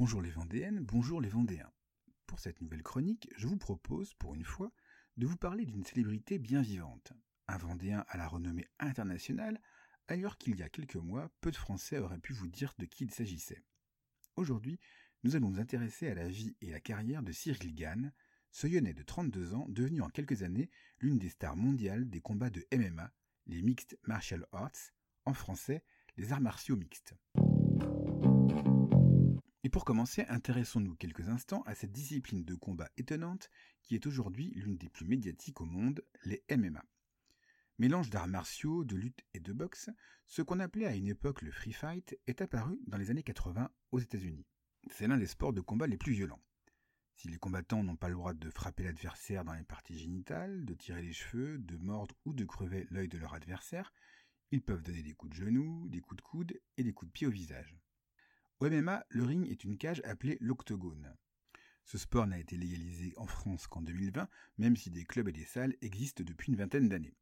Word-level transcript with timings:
Bonjour 0.00 0.22
les 0.22 0.30
Vendéennes, 0.30 0.80
bonjour 0.80 1.20
les 1.20 1.28
Vendéens. 1.28 1.70
Pour 2.26 2.40
cette 2.40 2.62
nouvelle 2.62 2.82
chronique, 2.82 3.28
je 3.36 3.46
vous 3.46 3.58
propose, 3.58 4.14
pour 4.14 4.34
une 4.34 4.46
fois, 4.46 4.72
de 5.18 5.26
vous 5.26 5.36
parler 5.36 5.66
d'une 5.66 5.84
célébrité 5.84 6.38
bien 6.38 6.62
vivante. 6.62 7.12
Un 7.48 7.58
Vendéen 7.58 8.06
à 8.08 8.16
la 8.16 8.26
renommée 8.26 8.66
internationale, 8.78 9.60
ailleurs 10.08 10.38
qu'il 10.38 10.56
y 10.56 10.62
a 10.62 10.70
quelques 10.70 10.96
mois, 10.96 11.30
peu 11.42 11.50
de 11.50 11.56
Français 11.56 11.98
auraient 11.98 12.18
pu 12.18 12.32
vous 12.32 12.48
dire 12.48 12.72
de 12.78 12.86
qui 12.86 13.04
il 13.04 13.10
s'agissait. 13.10 13.62
Aujourd'hui, 14.36 14.80
nous 15.22 15.36
allons 15.36 15.50
nous 15.50 15.60
intéresser 15.60 16.08
à 16.08 16.14
la 16.14 16.30
vie 16.30 16.56
et 16.62 16.70
la 16.70 16.80
carrière 16.80 17.22
de 17.22 17.32
Cyril 17.32 17.74
Gann, 17.74 18.10
ce 18.52 18.66
Lyonnais 18.66 18.94
de 18.94 19.02
32 19.02 19.52
ans 19.52 19.66
devenu 19.68 20.00
en 20.00 20.08
quelques 20.08 20.42
années 20.42 20.70
l'une 21.00 21.18
des 21.18 21.28
stars 21.28 21.56
mondiales 21.56 22.08
des 22.08 22.22
combats 22.22 22.48
de 22.48 22.64
MMA, 22.74 23.12
les 23.48 23.60
Mixed 23.60 23.98
Martial 24.04 24.46
Arts, 24.52 24.94
en 25.26 25.34
français 25.34 25.84
les 26.16 26.32
arts 26.32 26.40
martiaux 26.40 26.76
mixtes. 26.76 27.14
Et 29.62 29.68
pour 29.68 29.84
commencer, 29.84 30.24
intéressons-nous 30.28 30.94
quelques 30.96 31.28
instants 31.28 31.62
à 31.66 31.74
cette 31.74 31.92
discipline 31.92 32.44
de 32.44 32.54
combat 32.54 32.88
étonnante 32.96 33.50
qui 33.82 33.94
est 33.94 34.06
aujourd'hui 34.06 34.52
l'une 34.54 34.78
des 34.78 34.88
plus 34.88 35.04
médiatiques 35.04 35.60
au 35.60 35.66
monde, 35.66 36.02
les 36.24 36.42
MMA. 36.50 36.82
Mélange 37.78 38.08
d'arts 38.08 38.28
martiaux, 38.28 38.84
de 38.84 38.96
lutte 38.96 39.22
et 39.34 39.40
de 39.40 39.52
boxe, 39.52 39.90
ce 40.26 40.40
qu'on 40.40 40.60
appelait 40.60 40.86
à 40.86 40.94
une 40.94 41.08
époque 41.08 41.42
le 41.42 41.50
free 41.50 41.72
fight 41.72 42.18
est 42.26 42.40
apparu 42.40 42.78
dans 42.86 42.96
les 42.96 43.10
années 43.10 43.22
80 43.22 43.70
aux 43.92 43.98
États-Unis. 43.98 44.46
C'est 44.90 45.06
l'un 45.06 45.18
des 45.18 45.26
sports 45.26 45.52
de 45.52 45.60
combat 45.60 45.86
les 45.86 45.98
plus 45.98 46.12
violents. 46.12 46.42
Si 47.16 47.28
les 47.28 47.38
combattants 47.38 47.82
n'ont 47.82 47.96
pas 47.96 48.08
le 48.08 48.14
droit 48.14 48.32
de 48.32 48.48
frapper 48.48 48.82
l'adversaire 48.82 49.44
dans 49.44 49.52
les 49.52 49.64
parties 49.64 49.98
génitales, 49.98 50.64
de 50.64 50.72
tirer 50.72 51.02
les 51.02 51.12
cheveux, 51.12 51.58
de 51.58 51.76
mordre 51.76 52.14
ou 52.24 52.32
de 52.32 52.46
crever 52.46 52.86
l'œil 52.90 53.08
de 53.08 53.18
leur 53.18 53.34
adversaire, 53.34 53.92
ils 54.52 54.62
peuvent 54.62 54.82
donner 54.82 55.02
des 55.02 55.12
coups 55.12 55.36
de 55.36 55.44
genoux, 55.44 55.86
des 55.88 56.00
coups 56.00 56.16
de 56.16 56.22
coude 56.22 56.60
et 56.78 56.82
des 56.82 56.92
coups 56.92 57.10
de 57.10 57.12
pied 57.12 57.26
au 57.26 57.30
visage. 57.30 57.79
Au 58.60 58.68
MMA, 58.68 59.06
le 59.08 59.24
ring 59.24 59.50
est 59.50 59.64
une 59.64 59.78
cage 59.78 60.02
appelée 60.04 60.36
l'octogone. 60.38 61.16
Ce 61.86 61.96
sport 61.96 62.26
n'a 62.26 62.38
été 62.38 62.58
légalisé 62.58 63.14
en 63.16 63.26
France 63.26 63.66
qu'en 63.66 63.80
2020, 63.80 64.28
même 64.58 64.76
si 64.76 64.90
des 64.90 65.06
clubs 65.06 65.28
et 65.28 65.32
des 65.32 65.46
salles 65.46 65.74
existent 65.80 66.22
depuis 66.22 66.52
une 66.52 66.58
vingtaine 66.58 66.90
d'années. 66.90 67.16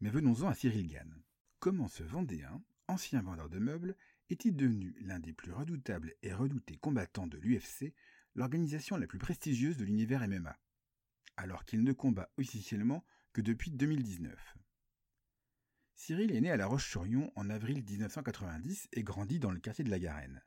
Mais 0.00 0.10
venons-en 0.10 0.48
à 0.48 0.54
Cyril 0.54 0.86
Gann. 0.88 1.22
Comment 1.60 1.88
ce 1.88 2.02
Vendéen, 2.02 2.62
ancien 2.86 3.22
vendeur 3.22 3.48
de 3.48 3.58
meubles, 3.58 3.96
est-il 4.28 4.54
devenu 4.54 4.94
l'un 5.00 5.18
des 5.18 5.32
plus 5.32 5.52
redoutables 5.52 6.12
et 6.22 6.34
redoutés 6.34 6.76
combattants 6.76 7.26
de 7.26 7.38
l'UFC, 7.38 7.94
l'organisation 8.34 8.98
la 8.98 9.06
plus 9.06 9.18
prestigieuse 9.18 9.78
de 9.78 9.84
l'univers 9.84 10.28
MMA, 10.28 10.58
alors 11.38 11.64
qu'il 11.64 11.84
ne 11.84 11.92
combat 11.94 12.30
officiellement 12.36 13.02
que 13.32 13.40
depuis 13.40 13.70
2019 13.70 14.58
Cyril 15.96 16.34
est 16.34 16.40
né 16.40 16.50
à 16.50 16.56
La 16.56 16.66
Roche-sur-Yon 16.66 17.30
en 17.36 17.48
avril 17.50 17.84
1990 17.84 18.88
et 18.92 19.04
grandit 19.04 19.38
dans 19.38 19.52
le 19.52 19.60
quartier 19.60 19.84
de 19.84 19.90
la 19.90 19.98
Garenne. 19.98 20.42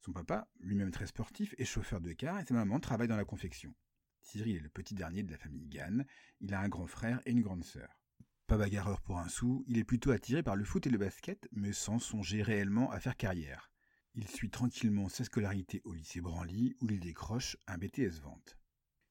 Son 0.00 0.12
papa, 0.12 0.48
lui-même 0.60 0.92
très 0.92 1.08
sportif, 1.08 1.54
est 1.58 1.64
chauffeur 1.64 2.00
de 2.00 2.12
car 2.12 2.38
et 2.38 2.44
sa 2.44 2.54
maman 2.54 2.78
travaille 2.78 3.08
dans 3.08 3.16
la 3.16 3.24
confection. 3.24 3.74
Cyril 4.22 4.56
est 4.56 4.60
le 4.60 4.68
petit 4.68 4.94
dernier 4.94 5.22
de 5.22 5.30
la 5.30 5.38
famille 5.38 5.66
Gann, 5.66 6.06
il 6.40 6.54
a 6.54 6.60
un 6.60 6.68
grand 6.68 6.86
frère 6.86 7.20
et 7.26 7.32
une 7.32 7.42
grande 7.42 7.64
sœur. 7.64 8.00
Pas 8.46 8.56
bagarreur 8.56 9.00
pour 9.00 9.18
un 9.18 9.28
sou, 9.28 9.64
il 9.66 9.76
est 9.76 9.84
plutôt 9.84 10.12
attiré 10.12 10.44
par 10.44 10.54
le 10.54 10.64
foot 10.64 10.86
et 10.86 10.90
le 10.90 10.98
basket, 10.98 11.48
mais 11.50 11.72
sans 11.72 11.98
songer 11.98 12.42
réellement 12.42 12.90
à 12.92 13.00
faire 13.00 13.16
carrière. 13.16 13.70
Il 14.14 14.28
suit 14.28 14.50
tranquillement 14.50 15.08
sa 15.08 15.24
scolarité 15.24 15.82
au 15.84 15.92
lycée 15.92 16.20
Branly, 16.20 16.76
où 16.80 16.86
il 16.88 17.00
décroche 17.00 17.56
un 17.66 17.76
BTS 17.76 18.20
Vente. 18.22 18.56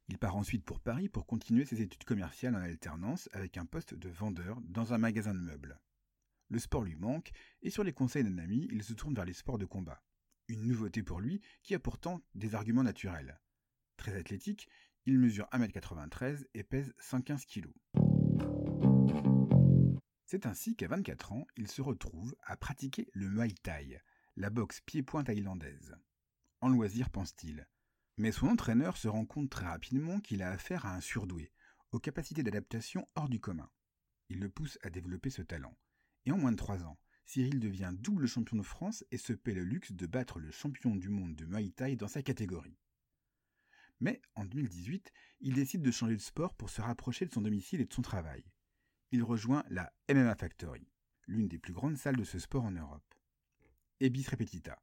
Il 0.07 0.17
part 0.19 0.35
ensuite 0.35 0.63
pour 0.63 0.79
Paris 0.79 1.09
pour 1.09 1.25
continuer 1.25 1.65
ses 1.65 1.81
études 1.81 2.03
commerciales 2.03 2.55
en 2.55 2.61
alternance 2.61 3.27
avec 3.33 3.57
un 3.57 3.65
poste 3.65 3.95
de 3.95 4.09
vendeur 4.09 4.61
dans 4.61 4.93
un 4.93 4.99
magasin 4.99 5.33
de 5.33 5.39
meubles. 5.39 5.79
Le 6.49 6.59
sport 6.59 6.83
lui 6.83 6.95
manque 6.95 7.31
et 7.63 7.71
sur 7.71 7.83
les 7.83 7.93
conseils 7.93 8.23
d'un 8.23 8.37
ami, 8.37 8.67
il 8.71 8.83
se 8.83 8.93
tourne 8.93 9.15
vers 9.15 9.25
les 9.25 9.33
sports 9.33 9.57
de 9.57 9.65
combat. 9.65 10.03
Une 10.47 10.67
nouveauté 10.67 11.01
pour 11.01 11.19
lui 11.19 11.41
qui 11.63 11.73
a 11.73 11.79
pourtant 11.79 12.21
des 12.35 12.53
arguments 12.53 12.83
naturels. 12.83 13.41
Très 13.97 14.15
athlétique, 14.15 14.69
il 15.07 15.17
mesure 15.17 15.47
1m93 15.51 16.45
et 16.53 16.63
pèse 16.63 16.93
115 16.99 17.45
kg. 17.45 17.67
C'est 20.27 20.45
ainsi 20.45 20.75
qu'à 20.75 20.87
24 20.87 21.31
ans, 21.31 21.47
il 21.55 21.67
se 21.67 21.81
retrouve 21.81 22.35
à 22.43 22.57
pratiquer 22.57 23.07
le 23.13 23.27
Muay 23.29 23.53
Thai, 23.63 23.99
la 24.35 24.51
boxe 24.51 24.81
pied-point 24.81 25.23
thaïlandaise. 25.23 25.95
En 26.61 26.69
loisir, 26.69 27.09
pense-t-il. 27.09 27.67
Mais 28.17 28.31
son 28.31 28.47
entraîneur 28.47 28.97
se 28.97 29.07
rend 29.07 29.25
compte 29.25 29.49
très 29.49 29.65
rapidement 29.65 30.19
qu'il 30.19 30.41
a 30.41 30.51
affaire 30.51 30.85
à 30.85 30.95
un 30.95 31.01
surdoué, 31.01 31.51
aux 31.91 31.99
capacités 31.99 32.43
d'adaptation 32.43 33.07
hors 33.15 33.29
du 33.29 33.39
commun. 33.39 33.69
Il 34.29 34.39
le 34.39 34.49
pousse 34.49 34.79
à 34.83 34.89
développer 34.89 35.29
ce 35.29 35.41
talent. 35.41 35.75
Et 36.25 36.31
en 36.31 36.37
moins 36.37 36.51
de 36.51 36.57
trois 36.57 36.83
ans, 36.83 36.97
Cyril 37.25 37.59
devient 37.59 37.93
double 37.93 38.27
champion 38.27 38.57
de 38.57 38.63
France 38.63 39.03
et 39.11 39.17
se 39.17 39.33
paie 39.33 39.53
le 39.53 39.63
luxe 39.63 39.91
de 39.91 40.05
battre 40.05 40.39
le 40.39 40.51
champion 40.51 40.95
du 40.95 41.09
monde 41.09 41.35
de 41.35 41.45
Muay 41.45 41.71
Thai 41.71 41.95
dans 41.95 42.07
sa 42.07 42.21
catégorie. 42.21 42.77
Mais 43.99 44.21
en 44.35 44.45
2018, 44.45 45.11
il 45.39 45.53
décide 45.53 45.81
de 45.81 45.91
changer 45.91 46.15
de 46.15 46.21
sport 46.21 46.53
pour 46.53 46.69
se 46.69 46.81
rapprocher 46.81 47.25
de 47.25 47.33
son 47.33 47.41
domicile 47.41 47.81
et 47.81 47.85
de 47.85 47.93
son 47.93 48.01
travail. 48.01 48.43
Il 49.11 49.23
rejoint 49.23 49.63
la 49.69 49.91
MMA 50.09 50.35
Factory, 50.35 50.87
l'une 51.27 51.47
des 51.47 51.59
plus 51.59 51.73
grandes 51.73 51.97
salles 51.97 52.17
de 52.17 52.23
ce 52.23 52.39
sport 52.39 52.65
en 52.65 52.71
Europe. 52.71 53.15
Ebis 53.99 54.27
repetita. 54.29 54.81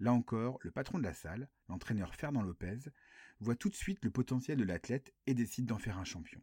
Là 0.00 0.14
encore, 0.14 0.58
le 0.62 0.70
patron 0.70 0.98
de 0.98 1.02
la 1.02 1.12
salle, 1.12 1.50
l'entraîneur 1.68 2.14
Fernand 2.14 2.42
Lopez, 2.42 2.78
voit 3.38 3.54
tout 3.54 3.68
de 3.68 3.74
suite 3.74 4.02
le 4.02 4.10
potentiel 4.10 4.56
de 4.56 4.64
l'athlète 4.64 5.14
et 5.26 5.34
décide 5.34 5.66
d'en 5.66 5.78
faire 5.78 5.98
un 5.98 6.04
champion. 6.04 6.40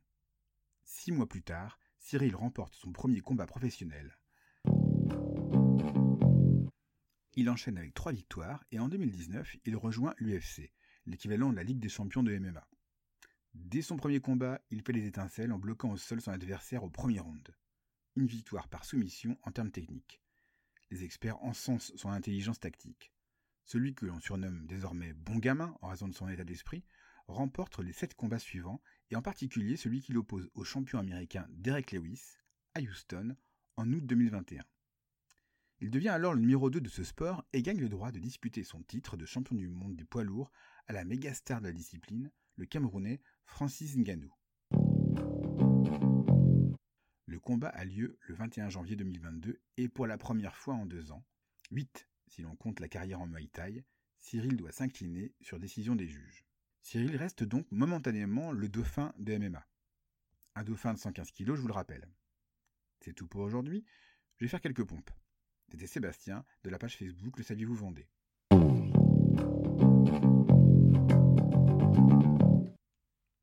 Six 0.83 1.11
mois 1.11 1.27
plus 1.27 1.41
tard, 1.41 1.79
Cyril 1.97 2.35
remporte 2.35 2.75
son 2.75 2.91
premier 2.91 3.19
combat 3.19 3.47
professionnel. 3.47 4.15
Il 7.33 7.49
enchaîne 7.49 7.79
avec 7.79 7.95
trois 7.95 8.11
victoires 8.11 8.63
et 8.71 8.79
en 8.79 8.89
2019, 8.89 9.57
il 9.65 9.75
rejoint 9.75 10.13
l'UFC, 10.19 10.71
l'équivalent 11.07 11.49
de 11.49 11.55
la 11.55 11.63
Ligue 11.63 11.79
des 11.79 11.89
champions 11.89 12.21
de 12.21 12.37
MMA. 12.37 12.67
Dès 13.55 13.81
son 13.81 13.97
premier 13.97 14.19
combat, 14.19 14.61
il 14.69 14.83
fait 14.83 14.93
les 14.93 15.07
étincelles 15.07 15.51
en 15.51 15.57
bloquant 15.57 15.91
au 15.91 15.97
sol 15.97 16.21
son 16.21 16.31
adversaire 16.31 16.83
au 16.83 16.91
premier 16.91 17.19
round. 17.19 17.55
Une 18.15 18.27
victoire 18.27 18.67
par 18.67 18.85
soumission 18.85 19.35
en 19.41 19.51
termes 19.51 19.71
techniques. 19.71 20.21
Les 20.91 21.03
experts 21.03 21.41
encensent 21.43 21.91
son 21.95 22.09
intelligence 22.09 22.59
tactique 22.59 23.11
celui 23.67 23.93
que 23.93 24.05
l'on 24.05 24.19
surnomme 24.19 24.65
désormais 24.65 25.13
Bon 25.13 25.37
Gamin 25.37 25.75
en 25.81 25.89
raison 25.89 26.07
de 26.07 26.13
son 26.13 26.29
état 26.29 26.45
d'esprit, 26.45 26.85
remporte 27.27 27.79
les 27.79 27.91
sept 27.91 28.15
combats 28.15 28.39
suivants, 28.39 28.81
et 29.11 29.17
en 29.17 29.21
particulier 29.21 29.75
celui 29.75 29.99
qui 29.99 30.13
l'oppose 30.13 30.49
au 30.55 30.63
champion 30.63 30.99
américain 30.99 31.45
Derek 31.49 31.91
Lewis, 31.91 32.37
à 32.73 32.79
Houston, 32.79 33.35
en 33.75 33.91
août 33.91 34.05
2021. 34.05 34.63
Il 35.81 35.91
devient 35.91 36.09
alors 36.09 36.33
le 36.33 36.39
numéro 36.39 36.69
2 36.69 36.79
de 36.79 36.89
ce 36.89 37.03
sport 37.03 37.45
et 37.51 37.61
gagne 37.61 37.79
le 37.79 37.89
droit 37.89 38.11
de 38.11 38.19
disputer 38.19 38.63
son 38.63 38.81
titre 38.83 39.17
de 39.17 39.25
champion 39.25 39.55
du 39.55 39.67
monde 39.67 39.97
des 39.97 40.05
poids 40.05 40.23
lourds 40.23 40.51
à 40.87 40.93
la 40.93 41.03
méga 41.03 41.33
star 41.33 41.59
de 41.59 41.67
la 41.67 41.73
discipline, 41.73 42.31
le 42.55 42.65
Camerounais 42.65 43.21
Francis 43.45 43.97
Ngannou. 43.97 44.33
Le 47.25 47.39
combat 47.41 47.69
a 47.69 47.83
lieu 47.83 48.17
le 48.21 48.33
21 48.33 48.69
janvier 48.69 48.95
2022 48.95 49.61
et 49.75 49.89
pour 49.89 50.07
la 50.07 50.17
première 50.17 50.55
fois 50.55 50.73
en 50.73 50.85
deux 50.85 51.11
ans, 51.11 51.25
8 51.71 52.07
si 52.27 52.41
l'on 52.41 52.55
compte 52.55 52.79
la 52.79 52.87
carrière 52.87 53.21
en 53.21 53.27
Muay 53.27 53.47
Thai, 53.47 53.83
Cyril 54.19 54.57
doit 54.57 54.71
s'incliner 54.71 55.33
sur 55.41 55.59
décision 55.59 55.95
des 55.95 56.07
juges. 56.07 56.45
Cyril 56.81 57.15
reste 57.15 57.43
donc 57.43 57.69
momentanément 57.71 58.51
le 58.51 58.69
dauphin 58.69 59.13
de 59.17 59.37
MMA. 59.37 59.67
Un 60.55 60.63
dauphin 60.63 60.93
de 60.93 60.99
115 60.99 61.31
kg, 61.31 61.55
je 61.55 61.61
vous 61.61 61.67
le 61.67 61.73
rappelle. 61.73 62.07
C'est 63.01 63.13
tout 63.13 63.27
pour 63.27 63.41
aujourd'hui. 63.41 63.85
Je 64.37 64.45
vais 64.45 64.49
faire 64.49 64.61
quelques 64.61 64.85
pompes. 64.85 65.11
C'était 65.69 65.87
Sébastien 65.87 66.45
de 66.63 66.69
la 66.69 66.79
page 66.79 66.97
Facebook 66.97 67.37
Le 67.37 67.43
Saviez-vous 67.43 67.75
Vendez. 67.75 68.07